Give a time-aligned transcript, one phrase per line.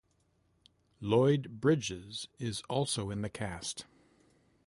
[0.99, 3.85] Lloyd Bridges is also in the cast.